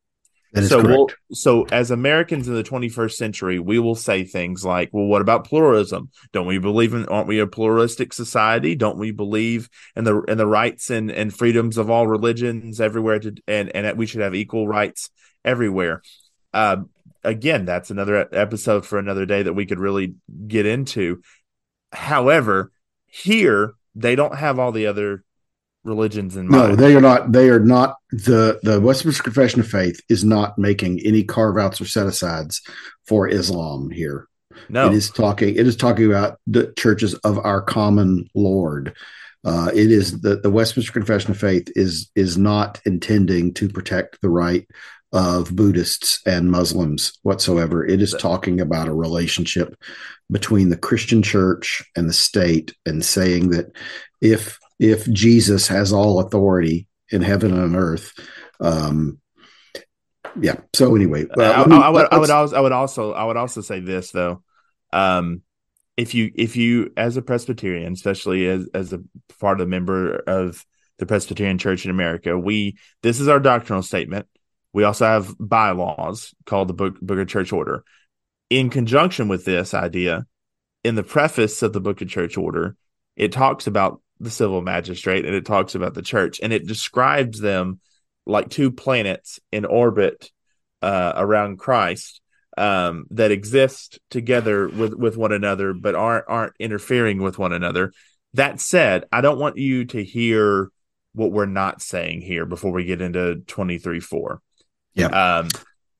[0.60, 5.06] So we'll, so as Americans in the 21st century, we will say things like, "Well,
[5.06, 6.10] what about pluralism?
[6.32, 7.06] Don't we believe in?
[7.06, 8.74] Aren't we a pluralistic society?
[8.74, 13.18] Don't we believe in the in the rights and, and freedoms of all religions everywhere?
[13.20, 15.10] To, and and that we should have equal rights
[15.44, 16.02] everywhere."
[16.52, 16.82] Uh,
[17.24, 20.14] again, that's another episode for another day that we could really
[20.46, 21.22] get into.
[21.92, 22.72] However,
[23.06, 25.24] here they don't have all the other
[25.84, 26.70] religions in mind.
[26.70, 27.32] No, they are not.
[27.32, 27.96] They are not.
[28.10, 32.62] the The Westminster Confession of Faith is not making any carve outs or set asides
[33.06, 34.28] for Islam here.
[34.68, 35.54] No, it is talking.
[35.54, 38.94] It is talking about the churches of our common Lord.
[39.44, 44.20] Uh, it is the the Westminster Confession of Faith is is not intending to protect
[44.20, 44.66] the right
[45.12, 47.84] of Buddhists and Muslims whatsoever.
[47.84, 49.76] It is talking about a relationship
[50.30, 53.76] between the Christian church and the state and saying that
[54.22, 58.12] if if Jesus has all authority in heaven and on earth,
[58.60, 59.20] um,
[60.40, 60.56] yeah.
[60.74, 63.36] So anyway, well, I, I, I, would I would also I would also I would
[63.36, 64.42] also say this though.
[64.92, 65.42] Um,
[65.96, 69.00] if you if you as a Presbyterian, especially as as a
[69.38, 70.64] part of the member of
[70.98, 74.26] the Presbyterian Church in America, we this is our doctrinal statement.
[74.72, 77.84] We also have bylaws called the Book, Book of Church Order.
[78.48, 80.26] In conjunction with this idea,
[80.82, 82.76] in the preface of the Book of Church Order,
[83.16, 87.40] it talks about the civil magistrate and it talks about the church and it describes
[87.40, 87.80] them
[88.24, 90.30] like two planets in orbit
[90.80, 92.20] uh, around Christ
[92.56, 97.92] um, that exist together with, with one another but aren't aren't interfering with one another.
[98.34, 100.70] That said, I don't want you to hear
[101.14, 104.40] what we're not saying here before we get into 23 4.
[104.94, 105.06] Yeah.
[105.06, 105.48] Um,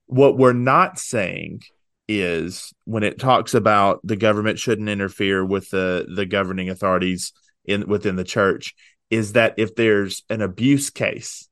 [0.06, 1.62] what we're not saying
[2.08, 7.32] is when it talks about the government shouldn't interfere with the the governing authorities
[7.64, 8.74] in within the church
[9.10, 11.48] is that if there's an abuse case,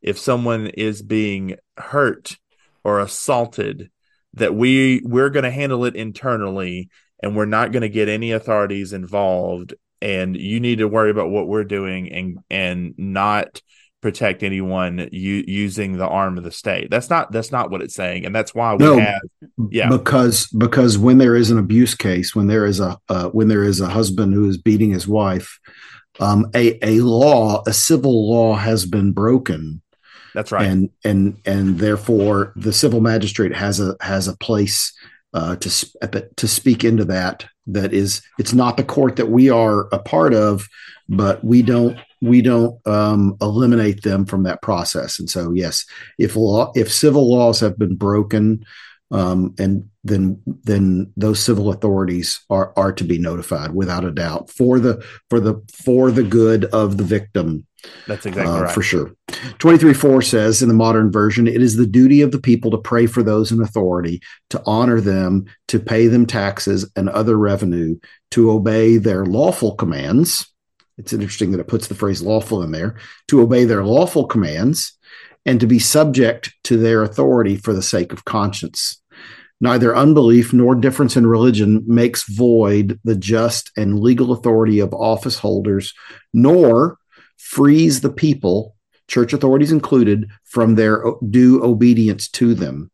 [0.00, 2.36] if someone is being hurt
[2.84, 3.90] or assaulted,
[4.34, 6.88] that we we're going to handle it internally
[7.22, 9.74] and we're not going to get any authorities involved.
[10.00, 13.60] And you need to worry about what we're doing and and not
[14.02, 16.90] protect anyone u- using the arm of the state.
[16.90, 19.22] That's not that's not what it's saying, and that's why we no, have
[19.70, 23.48] yeah because because when there is an abuse case, when there is a uh, when
[23.48, 25.58] there is a husband who is beating his wife,
[26.20, 29.80] um, a a law, a civil law has been broken.
[30.34, 34.92] That's right, and and and therefore the civil magistrate has a has a place
[35.32, 37.46] uh, to to speak into that.
[37.66, 40.68] That is, it's not the court that we are a part of,
[41.08, 45.18] but we don't we don't um, eliminate them from that process.
[45.18, 45.84] And so, yes,
[46.18, 48.64] if law, if civil laws have been broken,
[49.10, 54.50] um, and then then those civil authorities are are to be notified without a doubt
[54.50, 57.66] for the for the for the good of the victim.
[58.06, 58.74] That's exactly uh, right.
[58.74, 59.12] For sure.
[59.58, 62.78] 23 4 says in the modern version, it is the duty of the people to
[62.78, 67.98] pray for those in authority, to honor them, to pay them taxes and other revenue,
[68.30, 70.52] to obey their lawful commands,
[70.98, 72.96] it's interesting that it puts the phrase lawful in there
[73.28, 74.98] to obey their lawful commands
[75.44, 79.01] and to be subject to their authority for the sake of conscience.
[79.62, 85.38] Neither unbelief nor difference in religion makes void the just and legal authority of office
[85.38, 85.94] holders,
[86.34, 86.98] nor
[87.38, 88.74] frees the people,
[89.06, 92.90] church authorities included, from their due obedience to them.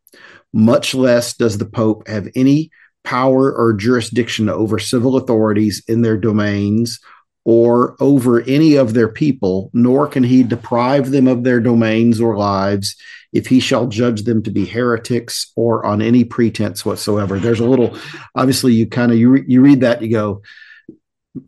[0.53, 2.71] Much less does the Pope have any
[3.03, 7.01] power or jurisdiction over civil authorities in their domains
[7.45, 12.37] or over any of their people, nor can he deprive them of their domains or
[12.37, 12.95] lives
[13.33, 17.39] if he shall judge them to be heretics or on any pretense whatsoever.
[17.39, 17.97] There's a little,
[18.35, 20.43] obviously, you kind of you re, you read that you go,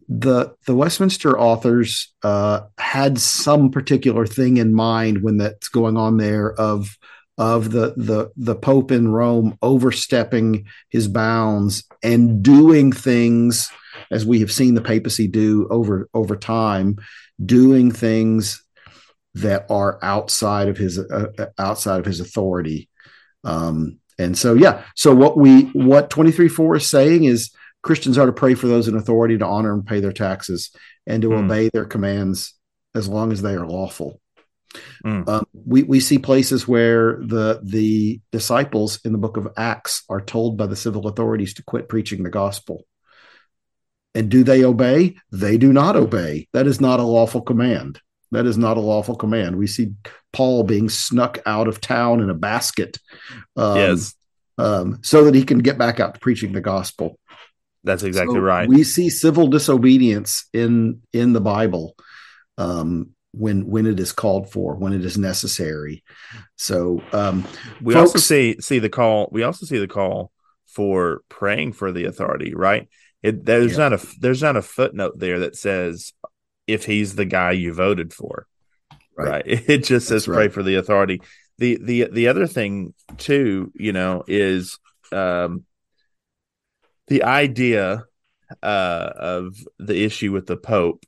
[0.08, 6.16] the the Westminster authors uh, had some particular thing in mind when that's going on
[6.16, 6.96] there of
[7.38, 13.70] of the the the Pope in Rome overstepping his bounds and doing things
[14.10, 16.98] as we have seen the papacy do over over time,
[17.44, 18.64] doing things
[19.34, 22.88] that are outside of his uh, uh outside of his authority.
[23.44, 24.84] Um, and so, yeah.
[24.96, 27.50] So what we what twenty three four is saying is
[27.82, 30.70] Christians are to pray for those in authority to honor and pay their taxes
[31.06, 31.44] and to mm.
[31.44, 32.54] obey their commands
[32.94, 34.20] as long as they are lawful.
[35.04, 35.28] Mm.
[35.28, 40.20] Um, we we see places where the the disciples in the book of Acts are
[40.20, 42.84] told by the civil authorities to quit preaching the gospel
[44.14, 45.16] and do they obey?
[45.30, 46.48] They do not obey.
[46.52, 48.00] That is not a lawful command.
[48.32, 49.56] That is not a lawful command.
[49.56, 49.92] We see
[50.32, 52.98] Paul being snuck out of town in a basket.
[53.56, 54.14] Um, yes.
[54.58, 57.18] Um, so that he can get back out to preaching the gospel.
[57.82, 58.68] That's exactly so right.
[58.68, 61.96] We see civil disobedience in in the Bible
[62.58, 66.04] um, when when it is called for, when it is necessary.
[66.56, 67.46] So um,
[67.80, 69.28] we folks, also see see the call.
[69.32, 70.30] We also see the call
[70.66, 72.54] for praying for the authority.
[72.54, 72.88] Right?
[73.22, 73.88] It, there's yeah.
[73.88, 76.12] not a there's not a footnote there that says
[76.66, 78.46] if he's the guy you voted for.
[79.16, 79.44] Right.
[79.46, 79.64] right?
[79.68, 81.20] It just says That's pray for the authority.
[81.58, 84.78] The the the other thing too, you know, is
[85.12, 85.64] um
[87.08, 88.04] the idea
[88.62, 91.04] uh of the issue with the Pope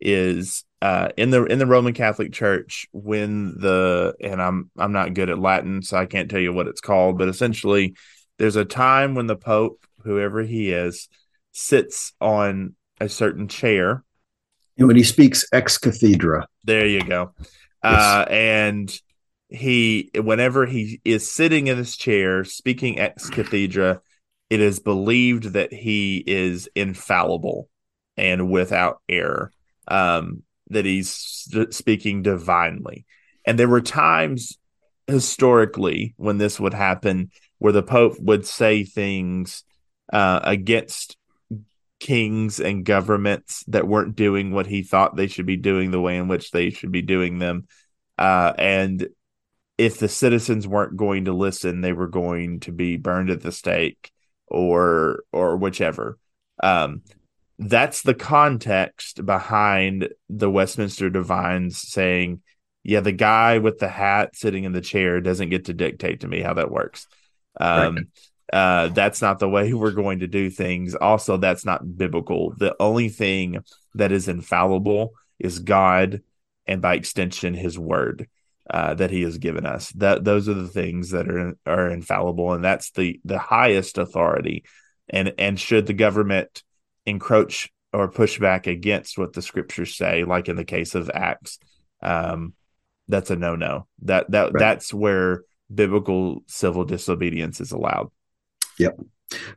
[0.00, 5.12] is uh in the in the Roman Catholic Church when the and I'm I'm not
[5.12, 7.94] good at Latin, so I can't tell you what it's called, but essentially
[8.38, 11.08] there's a time when the Pope, whoever he is,
[11.56, 14.04] sits on a certain chair
[14.78, 16.46] and when he speaks ex cathedra.
[16.64, 17.32] There you go.
[17.82, 18.02] Yes.
[18.02, 19.00] Uh, and
[19.48, 24.00] he, whenever he is sitting in his chair speaking ex cathedra,
[24.50, 27.68] it is believed that he is infallible
[28.16, 29.50] and without error,
[29.88, 31.10] um, that he's
[31.70, 33.06] speaking divinely.
[33.46, 34.58] And there were times
[35.06, 39.64] historically when this would happen where the Pope would say things
[40.12, 41.16] uh, against
[41.98, 46.16] kings and governments that weren't doing what he thought they should be doing the way
[46.16, 47.66] in which they should be doing them.
[48.18, 49.08] Uh, and
[49.78, 53.52] if the citizens weren't going to listen, they were going to be burned at the
[53.52, 54.10] stake
[54.46, 56.18] or or whichever.
[56.62, 57.02] Um,
[57.58, 62.42] that's the context behind the Westminster Divines saying,
[62.82, 66.28] "Yeah, the guy with the hat sitting in the chair doesn't get to dictate to
[66.28, 67.06] me how that works."
[67.58, 68.04] Um, right
[68.52, 70.94] uh, that's not the way we're going to do things.
[70.94, 72.54] Also, that's not biblical.
[72.56, 73.58] The only thing
[73.94, 76.22] that is infallible is God,
[76.66, 78.28] and by extension, His Word
[78.70, 79.90] uh, that He has given us.
[79.92, 84.64] That those are the things that are are infallible, and that's the the highest authority.
[85.08, 86.62] And and should the government
[87.04, 91.58] encroach or push back against what the Scriptures say, like in the case of Acts,
[92.02, 92.54] um,
[93.08, 93.86] that's a no no.
[94.02, 94.58] That that right.
[94.58, 95.42] that's where
[95.72, 98.10] biblical civil disobedience is allowed.
[98.78, 99.00] Yep.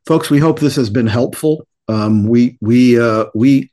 [0.05, 1.67] Folks, we hope this has been helpful.
[1.87, 3.71] Um, we we uh, we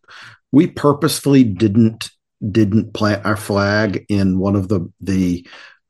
[0.53, 2.11] we purposefully didn't
[2.51, 5.47] didn't plant our flag in one of the the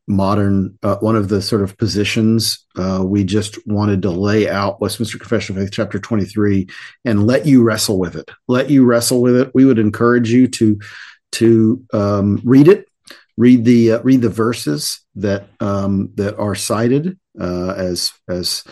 [0.09, 4.80] modern uh, one of the sort of positions uh, we just wanted to lay out
[4.80, 6.66] westminster confession of faith chapter 23
[7.04, 10.46] and let you wrestle with it let you wrestle with it we would encourage you
[10.46, 10.78] to
[11.32, 12.86] to um, read it
[13.36, 18.62] read the uh, read the verses that um, that are cited uh, as as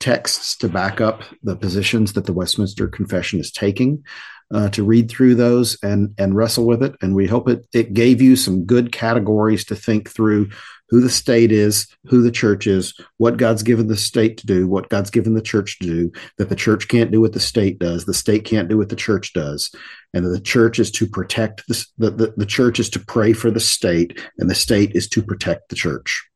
[0.00, 4.04] texts to back up the positions that the Westminster Confession is taking.
[4.52, 7.94] Uh, to read through those and and wrestle with it, and we hope it it
[7.94, 10.48] gave you some good categories to think through
[10.88, 14.66] who the state is, who the church is, what God's given the state to do,
[14.66, 17.78] what God's given the church to do, that the church can't do what the state
[17.78, 19.72] does, the state can't do what the church does,
[20.12, 23.52] and that the church is to protect the, the, the church is to pray for
[23.52, 26.28] the state, and the state is to protect the church.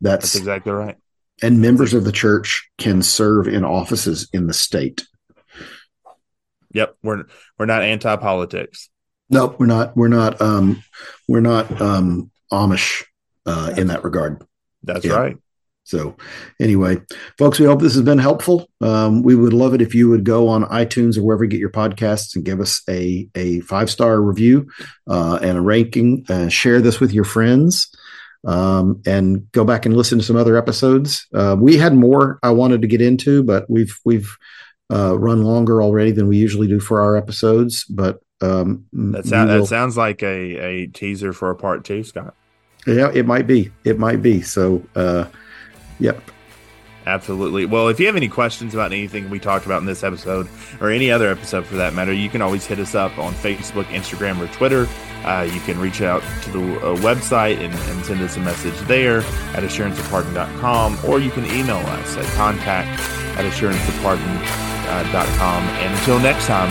[0.00, 0.96] That's, That's exactly right
[1.42, 5.06] and members of the church can serve in offices in the state.
[6.72, 7.24] Yep, we're
[7.58, 8.90] we're not anti politics.
[9.30, 9.96] No, we're not.
[9.96, 10.40] We're not.
[10.40, 10.82] Um,
[11.26, 13.04] we're not um, Amish
[13.44, 14.44] uh, in that regard.
[14.82, 15.14] That's yeah.
[15.14, 15.36] right.
[15.84, 16.16] So,
[16.60, 16.96] anyway,
[17.38, 18.68] folks, we hope this has been helpful.
[18.80, 21.60] Um, we would love it if you would go on iTunes or wherever you get
[21.60, 24.68] your podcasts and give us a a five star review
[25.08, 26.24] uh, and a ranking.
[26.28, 27.88] and share this with your friends
[28.46, 31.26] um, and go back and listen to some other episodes.
[31.34, 34.36] Uh, we had more I wanted to get into, but we've we've
[34.90, 37.84] uh, run longer already than we usually do for our episodes.
[37.84, 40.26] But um, that, sound, will, that sounds like a,
[40.56, 42.34] a teaser for a part two, Scott.
[42.86, 43.72] Yeah, it might be.
[43.84, 44.42] It might be.
[44.42, 45.26] So, uh,
[45.98, 46.22] yep.
[47.06, 47.66] Absolutely.
[47.66, 50.48] Well, if you have any questions about anything we talked about in this episode
[50.80, 53.84] or any other episode for that matter, you can always hit us up on Facebook,
[53.84, 54.88] Instagram, or Twitter.
[55.24, 58.76] Uh, you can reach out to the uh, website and, and, send us a message
[58.86, 59.20] there
[59.54, 62.88] at assuranceofpardon.com, or you can email us at contact
[63.38, 65.62] at assuranceofpardon.com.
[65.62, 66.70] And until next time,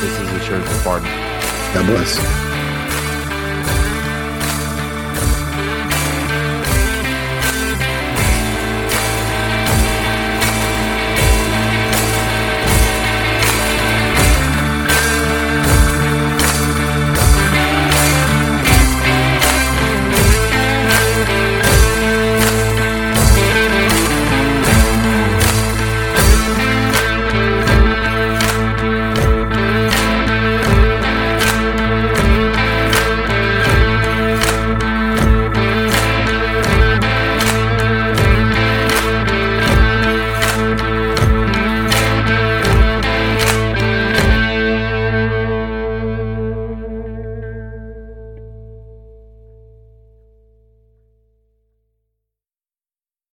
[0.00, 1.08] this is Assurance of Pardon.
[1.74, 2.49] God bless.